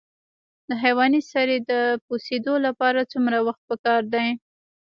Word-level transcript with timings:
د 0.69 0.71
حیواني 0.83 1.21
سرې 1.31 1.57
د 1.71 1.73
پوسیدو 2.05 2.53
لپاره 2.65 3.09
څومره 3.11 3.37
وخت 3.47 3.61
پکار 3.69 4.01
دی؟ 4.13 4.27